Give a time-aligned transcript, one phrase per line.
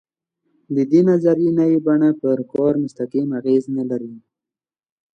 [0.75, 4.13] د دې نظریې نوې بڼه پر کار مستقیم اغېز نه لري.